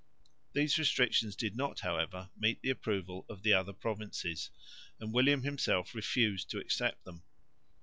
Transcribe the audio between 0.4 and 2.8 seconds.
These restrictions did not, however, meet the